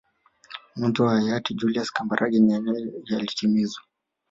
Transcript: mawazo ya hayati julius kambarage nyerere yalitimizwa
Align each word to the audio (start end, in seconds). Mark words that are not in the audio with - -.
mawazo 0.75 1.03
ya 1.05 1.11
hayati 1.11 1.53
julius 1.59 1.91
kambarage 1.95 2.39
nyerere 2.45 2.81
yalitimizwa 3.09 3.81